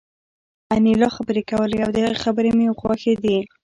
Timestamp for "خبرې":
1.15-1.41, 2.23-2.51